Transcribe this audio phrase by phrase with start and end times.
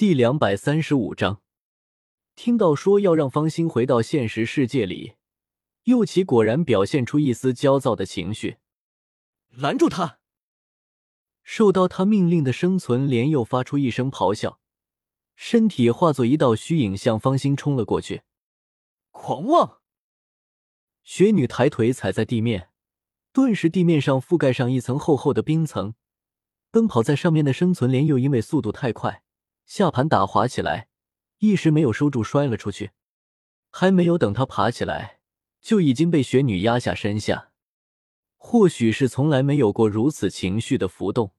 [0.00, 1.42] 第两百三十五章，
[2.34, 5.16] 听到说要让方心回到现实世界里，
[5.82, 8.56] 右奇果然表现出一丝焦躁的情绪。
[9.50, 10.20] 拦住他！
[11.42, 14.58] 受到他命令的生存莲又发出一声咆哮，
[15.36, 18.22] 身体化作一道虚影向方心冲了过去。
[19.10, 19.80] 狂妄！
[21.02, 22.70] 雪女抬腿踩在地面，
[23.34, 25.92] 顿时地面上覆盖上一层厚厚的冰层。
[26.70, 29.22] 奔跑在上面的生存莲又因为速度太快，
[29.70, 30.88] 下盘打滑起来，
[31.38, 32.90] 一时没有收住，摔了出去。
[33.70, 35.20] 还没有等他爬起来，
[35.60, 37.52] 就已经被雪女压下身下。
[38.36, 41.34] 或许是从来没有过如此情绪的浮动，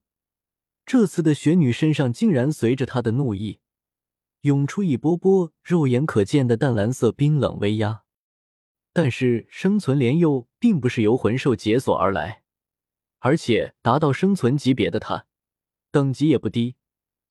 [0.86, 3.60] 这次的雪女身上竟然随着她的怒意，
[4.40, 8.04] 涌出一波波肉眼可见的淡蓝色冰冷威压。
[8.94, 12.44] 但是生存莲又并不是由魂兽解锁而来，
[13.18, 15.26] 而且达到生存级别的他，
[15.90, 16.76] 等级也不低，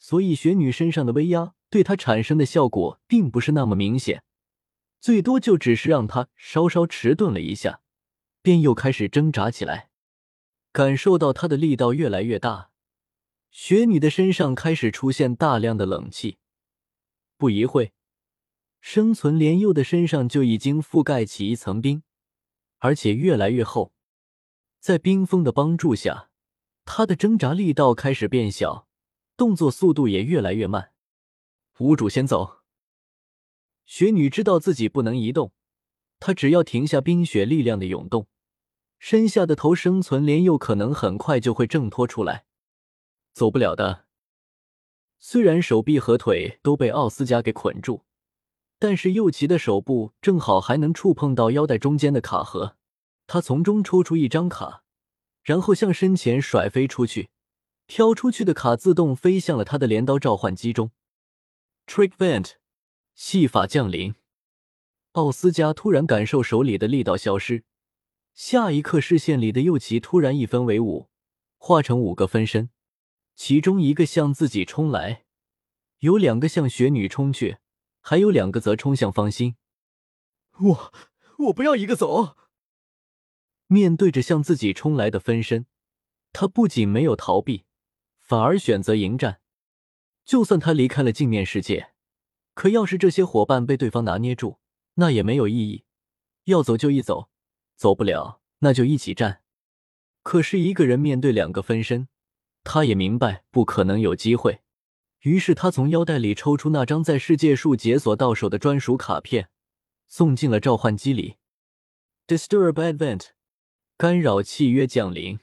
[0.01, 4.23] 所以雪女身上的威压对她产生的效果并不是那么明显，
[4.99, 7.81] 最多就只是让她稍稍迟钝了一下，
[8.41, 9.89] 便又开始挣扎起来。
[10.71, 12.71] 感受到她的力道越来越大，
[13.51, 16.39] 雪女的身上开始出现大量的冷气，
[17.37, 17.93] 不一会。
[18.79, 22.01] 生存莲幼的身上就已经覆盖起一层冰，
[22.79, 23.93] 而且越来越厚。
[24.79, 26.31] 在冰封的帮助下，
[26.85, 28.87] 他的挣扎力道开始变小，
[29.41, 30.91] 动作速度也越来越慢。
[31.79, 32.59] 屋主先走。
[33.85, 35.51] 雪女知道自己不能移动，
[36.19, 38.27] 她只要停下冰雪力量的涌动，
[38.99, 42.45] 身下的头生存莲又可能很快就会挣脱出来。
[43.33, 44.05] 走不了的。
[45.17, 48.05] 虽然手臂和腿都被奥斯加给捆住。
[48.77, 52.77] 但是右奇的手部正好还能触碰到腰带中间的卡盒，
[53.25, 54.83] 他从中抽出一张卡，
[55.41, 57.31] 然后向身前甩飞出去，
[57.93, 60.91] 飘出去的卡自动飞向了他的镰刀召唤机中。
[61.85, 62.53] Trick Vent，
[63.15, 64.15] 戏法降临。
[65.11, 67.65] 奥斯加突然感受手里的力道消失，
[68.33, 71.09] 下一刻视线里的右旗突然一分为五，
[71.57, 72.69] 化成五个分身，
[73.35, 75.25] 其中一个向自己冲来，
[75.99, 77.57] 有两个向雪女冲去。
[77.99, 79.57] 还有两个则冲向方心，
[80.57, 80.93] 我
[81.39, 82.37] 我不要一个走。
[83.67, 85.65] 面对着向自己冲来的分身，
[86.31, 87.65] 他不仅没有逃避，
[88.31, 89.41] 反而选择迎战。
[90.23, 91.91] 就算他离开了镜面世界，
[92.53, 94.59] 可要是这些伙伴被对方拿捏住，
[94.93, 95.83] 那也没有意义。
[96.45, 97.29] 要走就一走，
[97.75, 99.41] 走不了那就一起战。
[100.23, 102.07] 可是一个人面对两个分身，
[102.63, 104.61] 他也明白不可能有机会。
[105.23, 109.49] 于是他从腰带里抽出那张在世界树解锁到手的专属卡片，
[110.07, 111.35] 送进了召唤机里。
[112.27, 113.31] Disturb Event，
[113.97, 115.41] 干扰契约降临。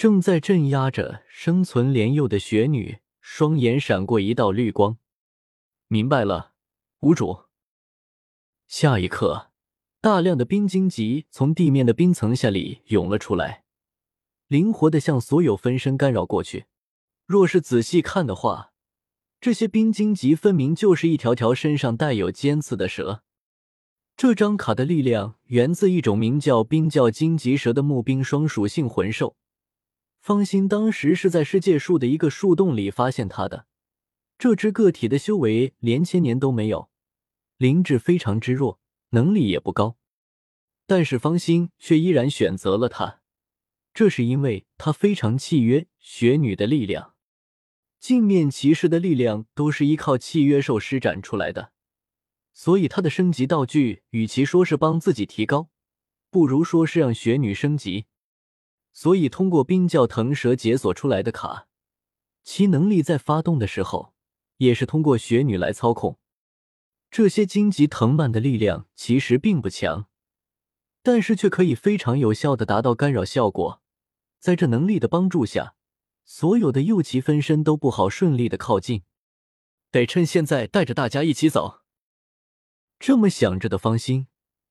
[0.00, 4.96] 正在镇压着生存莲幼的雪女，双眼闪过一道绿光。
[5.88, 6.54] 明白了，
[7.00, 7.40] 屋主。
[8.66, 9.50] 下一刻，
[10.00, 13.64] 大量的冰晶级从地面的冰层下里涌了出来，
[14.48, 16.64] 灵活的向所有分身干扰过去。
[17.26, 18.72] 若是仔细看的话，
[19.38, 23.22] 这些冰晶棘分明就是一条条身上带有尖刺的蛇。
[24.16, 29.36] 这张卡的力量源自一种名叫冰窖荆棘蛇的木冰双属性魂兽。
[30.20, 33.66] 方心当时是在世界树的一个树洞里发现它的。
[34.38, 36.90] 这只个体的修为连千年都没有，
[37.56, 38.78] 灵智非常之弱，
[39.10, 39.96] 能力也不高。
[40.86, 43.20] 但是方心却依然选择了他，
[43.94, 47.14] 这是因为他非常契约雪女的力量。
[47.98, 51.72] 镜面骑士的力量都是依靠契约兽施展出来的，
[52.54, 55.70] 所以他的升级道具与其说是帮自己提高，
[56.30, 58.06] 不如说是让雪女升级。
[58.92, 61.66] 所以通过冰窖腾蛇解锁出来的卡，
[62.42, 64.14] 其能力在发动的时候
[64.58, 66.18] 也是通过雪女来操控。
[67.10, 70.06] 这些荆棘藤蔓的力量其实并不强，
[71.02, 73.82] 但是却可以非常有效的达到干扰效果。
[74.38, 75.74] 在这能力的帮助下。
[76.32, 79.02] 所有的右旗分身都不好顺利的靠近，
[79.90, 81.80] 得趁现在带着大家一起走。
[83.00, 84.28] 这么想着的方心，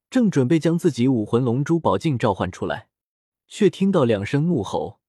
[0.10, 2.89] 正准备将自己武魂龙珠宝镜召唤出来，
[3.50, 5.02] 却听到两声怒吼，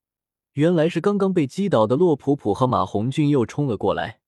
[0.55, 4.21] 原来是刚刚被击倒的洛普普和马红俊又冲了过来。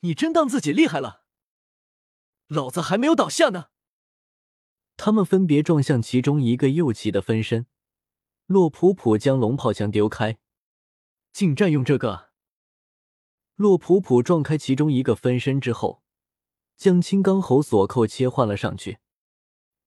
[0.00, 1.22] 你真当自己厉害了？
[2.48, 3.66] 老子还没有倒下呢！
[4.96, 7.66] 他们分别撞向其中一个右旗的分身，
[8.46, 10.38] 洛普普将龙炮枪丢开。
[11.32, 12.30] 竟占用这个！
[13.54, 16.02] 洛普普撞开其中一个分身之后，
[16.76, 18.98] 将青钢猴锁扣切换了上去。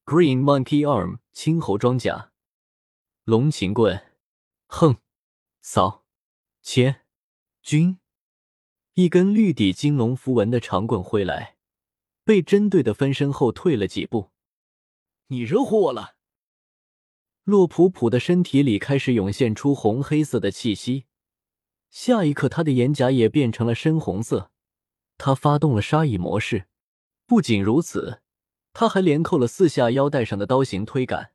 [0.06, 2.33] Green Monkey Arm 青猴装甲，
[3.26, 4.04] 龙琴棍，
[4.68, 4.98] 哼，
[5.62, 6.04] 扫，
[6.62, 7.04] 切，
[7.62, 7.98] 军，
[8.96, 11.56] 一根绿底金龙符文的长棍挥来，
[12.26, 14.32] 被针对的分身后退了几步。
[15.28, 16.18] 你惹火我了！
[17.46, 21.06] 洛普普的身体里开始涌现出红黑色的气息，
[21.90, 24.52] 下一刻，他的眼甲也变成了深红色。
[25.18, 26.68] 他发动了杀意模式。
[27.26, 28.22] 不仅如此，
[28.74, 31.33] 他还连扣了四下腰带上的刀形推杆。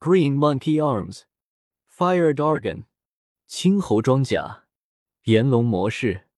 [0.00, 2.84] Green Monkey Arms，Fire Dragon，
[3.48, 4.66] 青猴装甲，
[5.24, 6.28] 炎龙模式。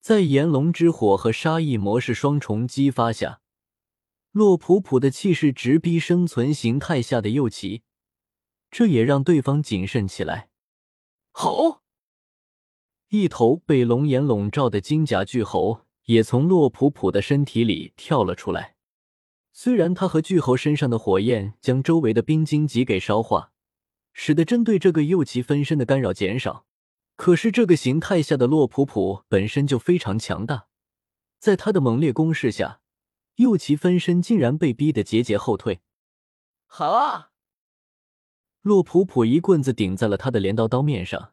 [0.00, 3.40] 在炎龙之火和杀意模式双重激发下，
[4.30, 7.82] 洛普普的气势直逼生存形态下的右旗。
[8.70, 10.50] 这也让对方谨慎起来。
[11.32, 11.82] 吼！
[13.08, 18.75] 一头被龙炎笼罩的金甲巨猴也从洛普普的身体里跳了出来。
[19.58, 23.52] 虽然他和巨猴身上的火焰将周围的冰晶级给烧化，
[24.12, 26.66] 使得针对这个右旗分身的干扰减少，
[27.16, 30.66] 可是这个形态下的洛普普本身就非常强大，
[31.38, 32.82] 在他的猛烈攻势下，
[33.36, 35.80] 右旗分身竟然被逼得节节后退。
[36.66, 37.30] 好啊！
[38.60, 41.32] 洛普普一棍子顶在了他的镰刀刀面上，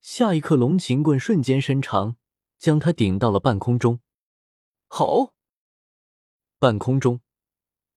[0.00, 2.16] 下一刻，龙琴棍瞬间伸长，
[2.58, 4.00] 将他顶到了半空中。
[4.88, 5.34] 吼！
[6.58, 7.20] 半空中，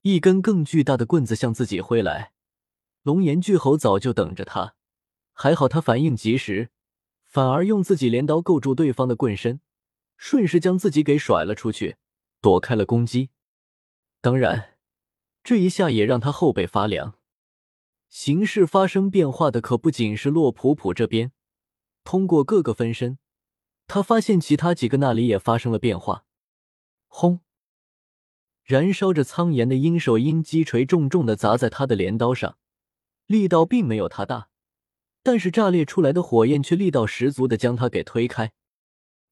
[0.08, 2.32] 一根更巨大的棍子向自己挥来。
[3.02, 4.76] 龙岩巨猴早就等着他，
[5.34, 6.70] 还好他反应及时，
[7.24, 9.62] 反而用自己镰刀构住对方的棍身，
[10.16, 11.98] 顺势将自己给甩了出去，
[12.40, 13.32] 躲开了攻击。
[14.22, 14.76] 当然，
[15.44, 17.16] 这一下也让他后背发凉。
[18.08, 21.32] 形势发生变化的可不仅是洛普普这边，
[22.04, 23.18] 通过各个分身，
[23.88, 26.26] 他发现其他几个那里也发生了变化。
[27.08, 27.40] 轰！
[28.66, 32.58] 燃烧着苍炎的鹰手鹰击锤重重的砸在他的镰刀上，
[33.28, 34.50] 力道并没有他大，
[35.24, 38.52] 但是炸裂出来的火焰却力道十足的将他给推开。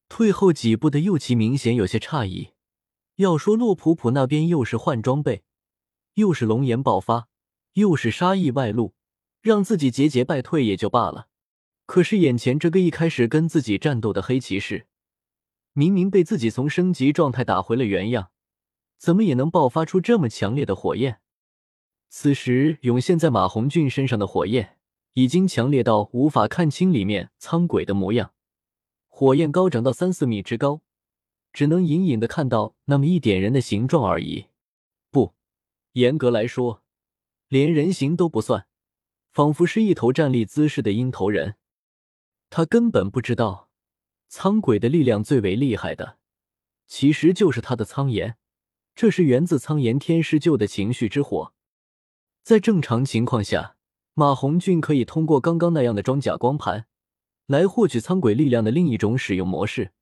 [0.08, 2.50] 退后几步的右旗明显有些诧异，
[3.16, 5.42] 要说洛普普那边又是换装备，
[6.14, 7.28] 又是龙炎爆发。
[7.72, 8.94] 又是杀意外露，
[9.42, 11.26] 让自己节节败退也就罢了。
[11.86, 14.86] 可是眼前这个一开始跟自己战斗的黑骑士，
[15.72, 18.30] 明明被自己从升级状态打回了原样，
[18.98, 21.20] 怎么也能爆发出这么强烈的火焰？
[22.08, 24.78] 此时涌现在马红俊身上的火焰，
[25.14, 28.32] 已经强烈到无法看清里面苍鬼的模样。
[29.08, 30.80] 火焰高涨到三四米之高，
[31.52, 34.46] 只能隐隐的看到那么一点人的形状而已。
[35.10, 35.34] 不，
[35.92, 36.82] 严格来说。
[37.48, 38.66] 连人形都不算，
[39.30, 41.54] 仿佛是一头站立姿势的鹰头人。
[42.50, 43.68] 他根本不知道，
[44.28, 46.18] 苍鬼的力量最为厉害的，
[46.88, 48.36] 其实就是他的苍炎。
[48.94, 51.52] 这是源自苍炎天师旧的情绪之火。
[52.42, 53.76] 在正常情况下，
[54.14, 56.86] 马红俊可以通过刚刚那样的装甲光盘，
[57.46, 59.92] 来获取苍鬼力量的另一种使用模式。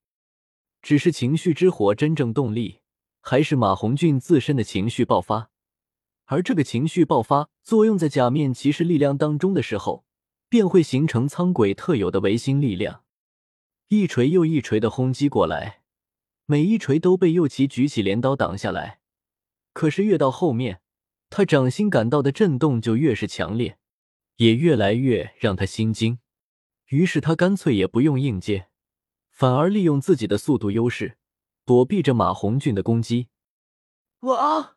[0.83, 2.81] 只是情绪之火真正动力，
[3.21, 5.51] 还是马红俊自身的情绪爆发。
[6.27, 10.05] 而这个情绪爆发作用在假面骑士力量当中的时候，
[10.49, 13.05] 便会形成苍鬼特有的维新力量，
[13.89, 15.82] 一锤又一锤的轰击过来，
[16.47, 19.01] 每一锤都被右旗举起镰刀挡下来。
[19.73, 20.81] 可是越到后面，
[21.31, 23.79] 他掌心感到的震动就越是强烈，
[24.37, 26.19] 也越来越让他心惊。
[26.89, 28.69] 于是他干脆也不用硬接，
[29.31, 31.17] 反而利用自己的速度优势，
[31.65, 33.29] 躲避着马红俊的攻击。
[34.21, 34.77] 哇！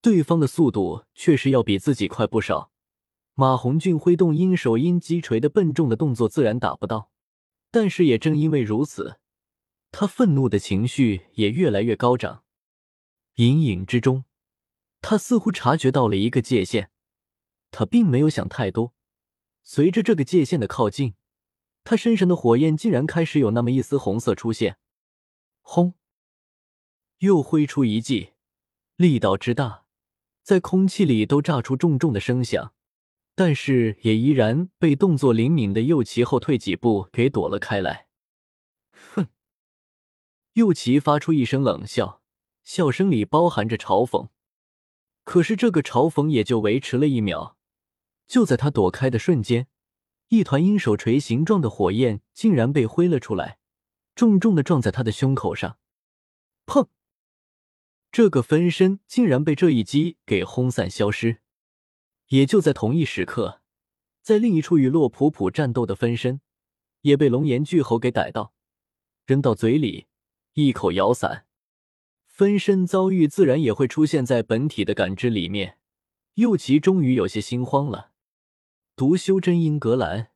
[0.00, 2.70] 对方的速度确实要比自己快不少，
[3.34, 7.10] 马红俊挥动鹰手鹰击锤的笨重的动作自然打不到，
[7.72, 9.18] 但是也正因为如此，
[9.96, 12.42] 他愤怒的情绪也越来越高涨。
[13.36, 14.24] 隐隐之中，
[15.00, 16.90] 他似乎察觉到了一个界限，
[17.70, 18.92] 他并没有想太多。
[19.62, 21.14] 随着这个界限的靠近，
[21.84, 24.78] 他身上的火焰竟然开始有那么一丝红色出现。
[25.62, 25.94] 轰！
[27.18, 28.30] 又挥出一记，
[28.96, 29.84] 力道之大。
[30.42, 32.74] 在空气里都炸出重重的声响，
[33.36, 38.03] 但是也依然被动作灵敏的右旗后退几步给躲了开来。
[40.54, 42.22] 右旗发出一声冷笑，
[42.62, 44.28] 笑声里包含着嘲讽。
[45.24, 47.56] 可是这个嘲讽也就维持了一秒，
[48.26, 49.66] 就在他躲开的瞬间，
[50.28, 53.58] 一团鹰手锤形状的火焰竟然被挥了出来，
[54.14, 55.78] 重重的撞在他的胸口上。
[56.66, 56.88] 砰！
[58.12, 61.38] 这个分身竟然被这一击给轰散消失，
[62.28, 63.60] 也就在同一时刻，
[64.22, 66.40] 在另一处与洛普普战斗的分身
[67.00, 68.54] 也被龙岩巨猴给逮到，
[69.26, 70.06] 扔到嘴里
[70.54, 71.44] 一口咬散。
[72.26, 75.78] 分身遭遇自然也会出现在本体的感知里面。
[76.34, 78.10] 右奇终于有些心慌了。
[78.96, 80.28] 读修真英格兰，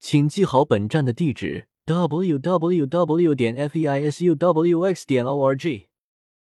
[0.00, 1.68] 请记好本站的地址。
[1.84, 5.86] w w w 点 f e i s u w x 点 o r g。